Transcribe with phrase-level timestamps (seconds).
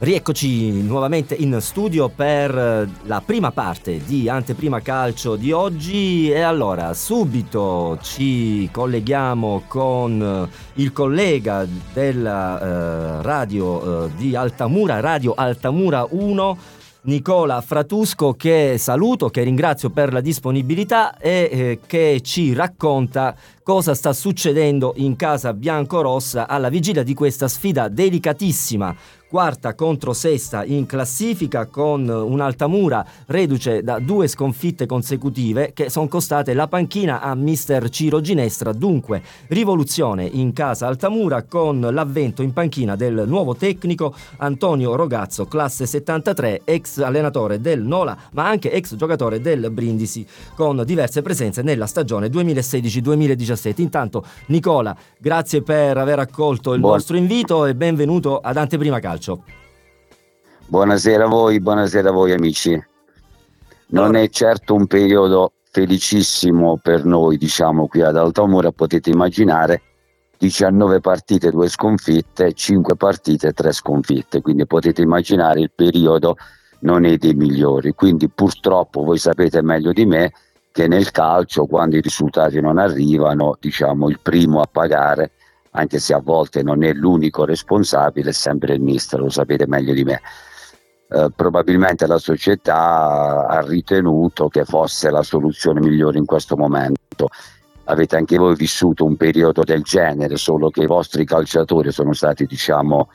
[0.00, 6.30] Rieccoci nuovamente in studio per eh, la prima parte di Anteprima Calcio di oggi.
[6.30, 15.00] E allora subito ci colleghiamo con eh, il collega della eh, radio eh, di Altamura,
[15.00, 16.58] Radio Altamura 1,
[17.00, 23.34] Nicola Fratusco che saluto, che ringrazio per la disponibilità e eh, che ci racconta
[23.64, 28.94] cosa sta succedendo in casa biancorossa alla vigilia di questa sfida delicatissima
[29.28, 36.54] quarta contro sesta in classifica con un'Altamura reduce da due sconfitte consecutive che sono costate
[36.54, 42.96] la panchina a mister Ciro Ginestra, dunque rivoluzione in casa Altamura con l'avvento in panchina
[42.96, 49.42] del nuovo tecnico Antonio Rogazzo, classe 73, ex allenatore del Nola ma anche ex giocatore
[49.42, 53.82] del Brindisi con diverse presenze nella stagione 2016-2017.
[53.82, 56.94] Intanto Nicola, grazie per aver accolto il Buon...
[56.94, 59.42] nostro invito e benvenuto ad Anteprima Calcio calcio.
[60.66, 62.80] Buonasera a voi, buonasera a voi amici.
[63.88, 69.82] Non è certo un periodo felicissimo per noi, diciamo, qui ad Altamura, potete immaginare
[70.38, 76.36] 19 partite, 2 sconfitte, 5 partite, 3 sconfitte, quindi potete immaginare il periodo
[76.80, 77.92] non è dei migliori.
[77.92, 80.32] Quindi purtroppo voi sapete meglio di me
[80.70, 85.32] che nel calcio quando i risultati non arrivano, diciamo, il primo a pagare
[85.72, 89.92] anche se a volte non è l'unico responsabile, è sempre il mister, lo sapete meglio
[89.92, 90.20] di me.
[91.10, 97.28] Eh, probabilmente la società ha ritenuto che fosse la soluzione migliore in questo momento.
[97.84, 102.44] Avete anche voi vissuto un periodo del genere, solo che i vostri calciatori sono stati,
[102.44, 103.08] diciamo,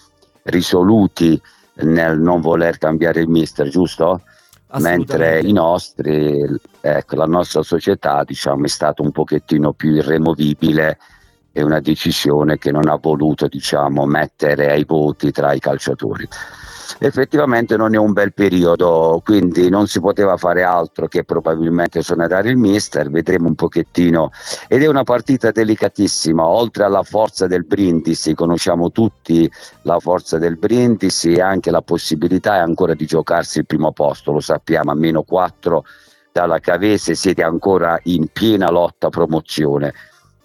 [0.44, 1.40] risoluti
[1.76, 4.22] nel non voler cambiare il mister, giusto?
[4.80, 6.44] Mentre i nostri,
[6.82, 10.98] ecco, la nostra società, diciamo, è stata un pochettino più irremovibile
[11.54, 16.28] è una decisione che non ha voluto diciamo, mettere ai voti tra i calciatori.
[16.98, 22.50] Effettivamente non è un bel periodo, quindi non si poteva fare altro che probabilmente sonare
[22.50, 24.32] il mister, vedremo un pochettino.
[24.68, 29.50] Ed è una partita delicatissima, oltre alla forza del Brindisi, conosciamo tutti
[29.84, 34.40] la forza del Brindisi e anche la possibilità ancora di giocarsi il primo posto, lo
[34.40, 35.86] sappiamo, a meno 4
[36.32, 39.94] dalla Cavese siete ancora in piena lotta promozione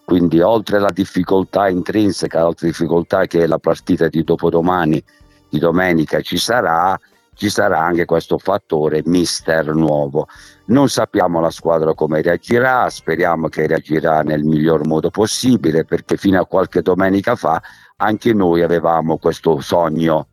[0.08, 5.04] quindi oltre alla difficoltà intrinseca, altre difficoltà che la partita di dopodomani,
[5.50, 6.98] di domenica ci sarà,
[7.34, 10.26] ci sarà anche questo fattore mister nuovo.
[10.68, 16.40] Non sappiamo la squadra come reagirà, speriamo che reagirà nel miglior modo possibile perché fino
[16.40, 17.60] a qualche domenica fa
[17.96, 20.28] anche noi avevamo questo sogno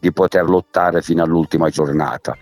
[0.00, 2.36] di poter lottare fino all'ultima giornata.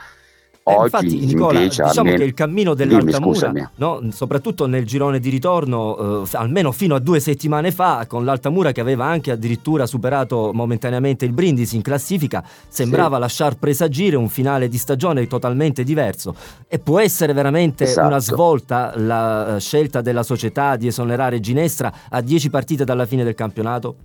[0.69, 2.17] Eh, Oggi, infatti, Nicola, diciamo almeno...
[2.17, 7.21] che il cammino dell'Altamura, no, soprattutto nel girone di ritorno, eh, almeno fino a due
[7.21, 13.17] settimane fa, con l'Altamura che aveva anche addirittura superato momentaneamente il Brindisi in classifica, sembrava
[13.17, 13.23] sì.
[13.23, 16.34] lasciar presagire un finale di stagione totalmente diverso.
[16.69, 18.06] E può essere veramente esatto.
[18.06, 23.25] una svolta la uh, scelta della società di esonerare Ginestra a dieci partite dalla fine
[23.25, 23.97] del campionato?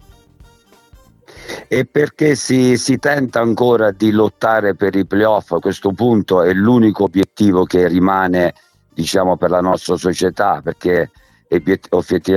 [1.67, 5.51] E perché si, si, tenta ancora di lottare per i playoff?
[5.51, 8.53] A questo punto è l'unico obiettivo che rimane
[8.93, 11.09] diciamo per la nostra società perché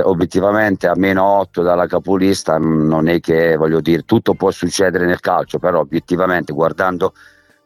[0.02, 5.20] obiettivamente a meno 8 dalla capolista non è che voglio dire tutto può succedere nel
[5.20, 7.14] calcio però obiettivamente guardando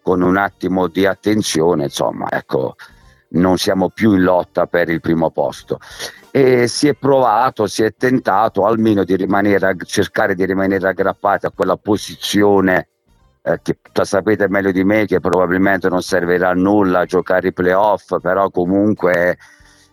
[0.03, 2.77] con un attimo di attenzione insomma ecco
[3.31, 5.79] non siamo più in lotta per il primo posto
[6.31, 11.51] e si è provato, si è tentato almeno di rimanere, cercare di rimanere aggrappati a
[11.51, 12.89] quella posizione
[13.43, 17.53] eh, che sapete meglio di me che probabilmente non servirà a nulla a giocare i
[17.53, 19.39] playoff, però comunque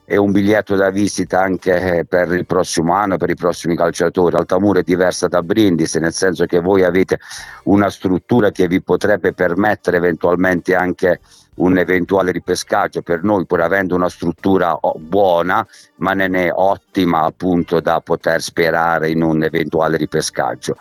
[0.05, 4.37] è un biglietto da visita anche per il prossimo anno, per i prossimi calciatori.
[4.37, 7.19] Altamura è diversa da Brindisi, nel senso che voi avete
[7.63, 11.19] una struttura che vi potrebbe permettere eventualmente anche
[11.57, 15.65] un eventuale ripescaggio per noi pur avendo una struttura buona
[15.97, 20.75] ma non è ottima appunto da poter sperare in un eventuale ripescaggio.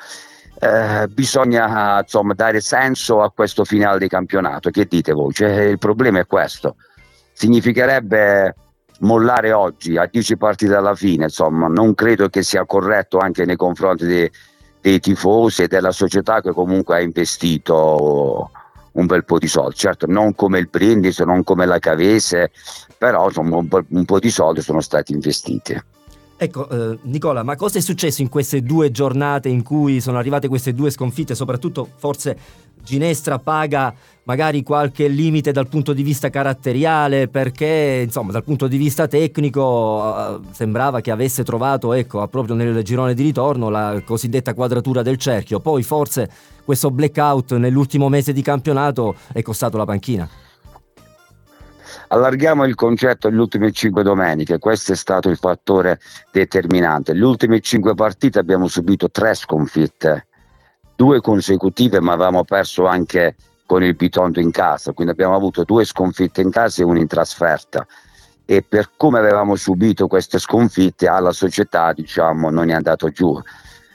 [0.58, 4.70] Eh, bisogna insomma dare senso a questo finale di campionato.
[4.70, 5.32] Che dite voi?
[5.32, 6.76] Cioè, il problema è questo.
[7.32, 8.54] Significherebbe
[9.00, 13.56] mollare oggi a 10 partite alla fine insomma non credo che sia corretto anche nei
[13.56, 14.30] confronti dei,
[14.80, 18.50] dei tifosi e della società che comunque ha investito
[18.96, 22.50] un bel po' di soldi, certo non come il Brindisi, non come la Cavese,
[22.98, 25.80] però insomma, un, po', un po' di soldi sono stati investiti.
[26.38, 30.48] Ecco, eh, Nicola, ma cosa è successo in queste due giornate in cui sono arrivate
[30.48, 32.36] queste due sconfitte, soprattutto forse
[32.82, 33.92] Ginestra paga
[34.24, 39.62] magari qualche limite dal punto di vista caratteriale perché insomma dal punto di vista tecnico
[39.62, 45.16] uh, sembrava che avesse trovato ecco proprio nel girone di ritorno la cosiddetta quadratura del
[45.16, 45.58] cerchio.
[45.58, 46.30] Poi forse
[46.64, 50.28] questo blackout nell'ultimo mese di campionato è costato la panchina
[52.08, 55.98] Allarghiamo il concetto alle ultime cinque domeniche, questo è stato il fattore
[56.30, 57.12] determinante.
[57.12, 60.26] Le ultime cinque partite abbiamo subito tre sconfitte,
[60.94, 63.34] due consecutive, ma avevamo perso anche
[63.66, 67.08] con il Pitonto in casa, quindi abbiamo avuto due sconfitte in casa e una in
[67.08, 67.84] trasferta.
[68.44, 73.36] E per come avevamo subito queste sconfitte alla società, diciamo, non è andato giù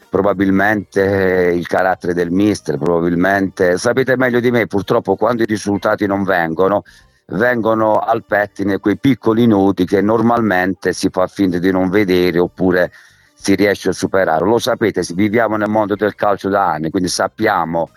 [0.10, 6.26] probabilmente il carattere del mister, probabilmente sapete meglio di me, purtroppo quando i risultati non
[6.26, 6.84] vengono
[7.32, 12.92] vengono al pettine quei piccoli nodi che normalmente si fa finta di non vedere oppure
[13.34, 14.46] si riesce a superare.
[14.46, 17.90] Lo sapete, viviamo nel mondo del calcio da anni, quindi sappiamo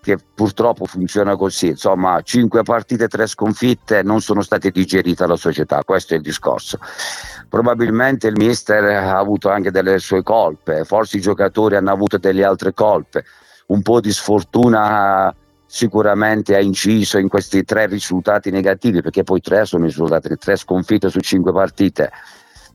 [0.00, 1.68] che purtroppo funziona così.
[1.68, 6.78] Insomma, cinque partite, tre sconfitte non sono state digerite alla società, questo è il discorso.
[7.48, 12.44] Probabilmente il mister ha avuto anche delle sue colpe, forse i giocatori hanno avuto delle
[12.44, 13.24] altre colpe,
[13.68, 15.34] un po' di sfortuna
[15.74, 21.08] sicuramente ha inciso in questi tre risultati negativi, perché poi tre sono risultati, tre sconfitte
[21.08, 22.12] su cinque partite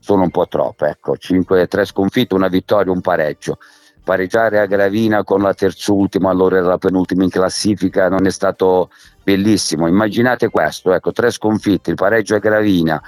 [0.00, 3.56] sono un po' troppe, ecco, cinque, tre sconfitte, una vittoria, un pareggio.
[4.04, 8.90] Pareggiare a Gravina con la terzultima, allora era la penultima in classifica, non è stato
[9.22, 9.86] bellissimo.
[9.86, 13.02] Immaginate questo, ecco, tre sconfitte, il pareggio a Gravina,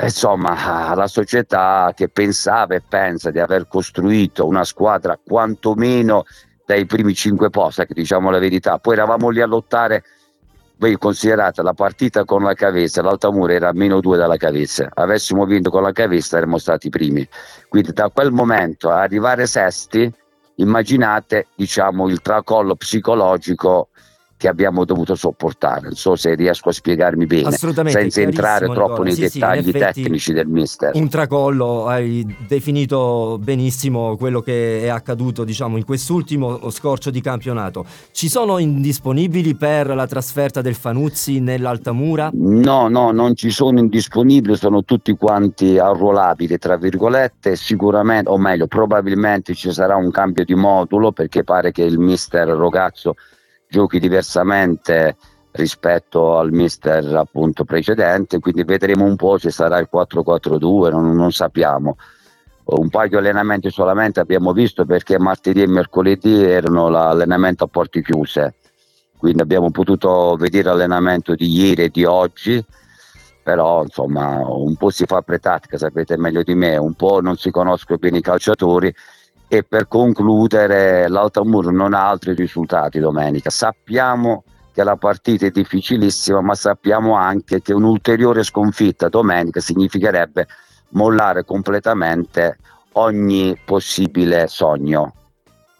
[0.00, 6.24] insomma, la società che pensava e pensa di aver costruito una squadra quantomeno
[6.66, 8.78] dai primi cinque posti, che diciamo la verità.
[8.78, 10.02] Poi eravamo lì a lottare,
[10.78, 15.70] voi considerate la partita con la Cavezza, l'Altamura era meno due dalla Cavezza, avessimo vinto
[15.70, 17.26] con la Cavezza saremmo stati primi.
[17.68, 20.12] Quindi da quel momento a arrivare sesti,
[20.56, 23.88] immaginate diciamo, il tracollo psicologico
[24.36, 25.82] che abbiamo dovuto sopportare.
[25.82, 30.32] Non so se riesco a spiegarmi bene, senza entrare troppo nei sì, dettagli sì, tecnici
[30.32, 30.92] del mister.
[30.94, 37.84] Un tracollo, hai definito benissimo quello che è accaduto diciamo, in quest'ultimo scorcio di campionato.
[38.12, 42.30] Ci sono indisponibili per la trasferta del Fanuzzi nell'Altamura?
[42.34, 48.66] No, no, non ci sono indisponibili, sono tutti quanti arruolabili, tra virgolette, sicuramente, o meglio,
[48.66, 53.14] probabilmente ci sarà un cambio di modulo perché pare che il mister Rogazzo
[53.68, 55.16] giochi diversamente
[55.56, 61.32] rispetto al mister appunto precedente, quindi vedremo un po' se sarà il 4-4-2, non, non
[61.32, 61.96] sappiamo.
[62.64, 68.02] Un paio di allenamenti solamente abbiamo visto perché martedì e mercoledì erano l'allenamento a porte
[68.02, 68.54] chiuse,
[69.16, 72.62] quindi abbiamo potuto vedere l'allenamento di ieri e di oggi,
[73.42, 77.52] però insomma un po' si fa pretattica, sapete meglio di me, un po' non si
[77.52, 78.92] conoscono bene i calciatori
[79.48, 83.50] e per concludere, l'Altamuro non ha altri risultati domenica.
[83.50, 90.46] Sappiamo che la partita è difficilissima, ma sappiamo anche che un'ulteriore sconfitta domenica significherebbe
[90.90, 92.58] mollare completamente
[92.92, 95.12] ogni possibile sogno.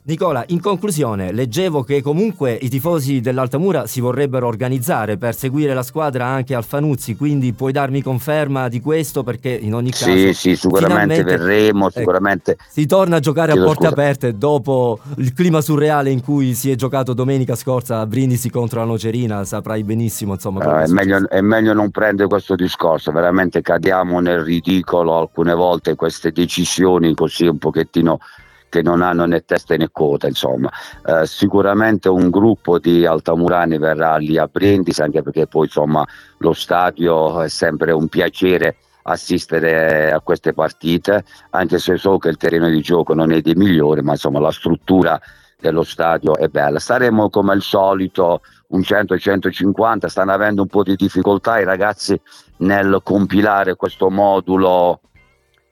[0.08, 5.82] Nicola, in conclusione, leggevo che comunque i tifosi dell'Altamura si vorrebbero organizzare per seguire la
[5.82, 10.04] squadra anche al Fanuzzi, quindi puoi darmi conferma di questo perché in ogni caso...
[10.04, 12.52] Sì, sì, sicuramente verremo, ecco, sicuramente...
[12.52, 13.88] Ecco, si torna a giocare a porte scusa.
[13.88, 18.78] aperte dopo il clima surreale in cui si è giocato domenica scorsa a Brindisi contro
[18.78, 20.64] la Nocerina, saprai benissimo insomma...
[20.64, 25.96] Uh, è, meglio, è meglio non prendere questo discorso, veramente cadiamo nel ridicolo alcune volte
[25.96, 28.20] queste decisioni così un pochettino
[28.68, 30.70] che non hanno né testa né coda, insomma.
[31.04, 36.04] Eh, sicuramente un gruppo di altamurani verrà lì a Brindisi, anche perché poi insomma
[36.38, 38.76] lo stadio è sempre un piacere
[39.08, 43.54] assistere a queste partite, anche se so che il terreno di gioco non è dei
[43.54, 45.20] migliori, ma insomma la struttura
[45.58, 46.78] dello stadio è bella.
[46.78, 52.20] Staremo come al solito un 100-150, stanno avendo un po' di difficoltà i ragazzi
[52.58, 55.00] nel compilare questo modulo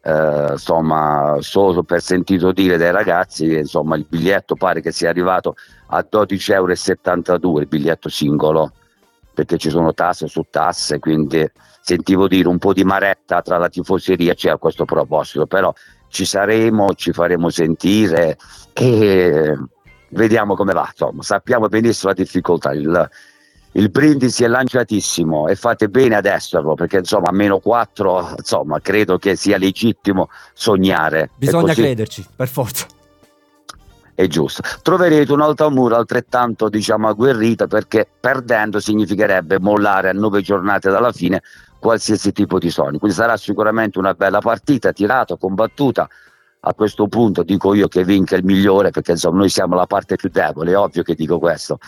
[0.02, 5.56] eh, insomma, solo per sentito dire dai ragazzi, insomma, il biglietto pare che sia arrivato
[5.88, 8.72] a 12,72 euro, il biglietto singolo,
[9.32, 11.48] perché ci sono tasse su tasse, quindi
[11.80, 15.72] sentivo dire un po' di maretta tra la tifoseria c'è a questo proposito, però
[16.08, 18.38] ci saremo, ci faremo sentire
[18.72, 19.58] e
[20.10, 23.10] vediamo come va, insomma, sappiamo benissimo la difficoltà, il,
[23.76, 28.80] il brindisi è lanciatissimo e fate bene ad esserlo perché insomma a meno 4 insomma
[28.80, 31.30] credo che sia legittimo sognare.
[31.36, 32.86] Bisogna crederci per forza.
[34.14, 34.62] È giusto.
[34.80, 41.42] Troverete un'altra mura altrettanto diciamo agguerrita perché perdendo significherebbe mollare a nove giornate dalla fine
[41.80, 42.98] qualsiasi tipo di sogno.
[42.98, 46.08] Quindi sarà sicuramente una bella partita tirata combattuta.
[46.66, 50.14] A questo punto dico io che vinca il migliore perché insomma noi siamo la parte
[50.16, 51.78] più debole è ovvio che dico questo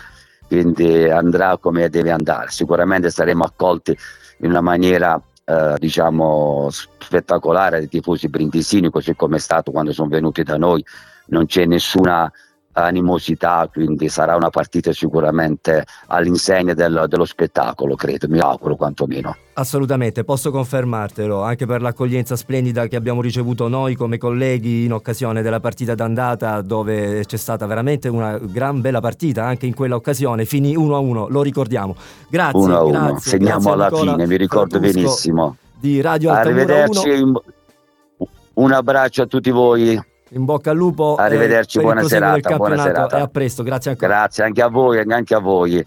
[0.46, 2.50] quindi andrà come deve andare.
[2.50, 3.96] Sicuramente saremo accolti
[4.38, 10.08] in una maniera eh, diciamo spettacolare dai tifosi brindisini, così come è stato quando sono
[10.08, 10.84] venuti da noi.
[11.28, 12.30] Non c'è nessuna
[12.76, 19.36] animosità, quindi sarà una partita sicuramente all'insegna del, dello spettacolo, credo, mi auguro quantomeno.
[19.54, 25.40] Assolutamente, posso confermartelo, anche per l'accoglienza splendida che abbiamo ricevuto noi come colleghi in occasione
[25.40, 30.44] della partita d'andata dove c'è stata veramente una gran bella partita, anche in quella occasione
[30.44, 31.96] finì 1-1, lo ricordiamo.
[32.28, 35.56] Grazie, 1-1, grazie, segniamo grazie alla fine, mi ricordo Fratusco benissimo.
[35.78, 37.42] Di Radio Altamura Arrivederci, 1.
[38.54, 40.14] un abbraccio a tutti voi.
[40.30, 41.14] In bocca al lupo.
[41.14, 43.18] Arrivederci, buona serata, buona serata.
[43.18, 44.08] E a presto, grazie ancora.
[44.08, 45.86] Grazie anche a voi, anche a voi.